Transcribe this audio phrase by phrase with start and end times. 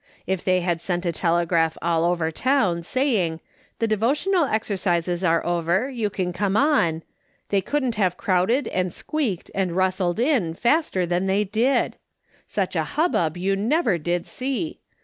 [0.25, 3.39] If they had sent a telegraph all over the town, saying,'
[3.77, 7.03] The devotional exercises are over, you can come on,'
[7.49, 11.97] they couldn't have crowded and squeaked and rustled in faster than they did.
[12.47, 14.79] Such a hubbub you never did see.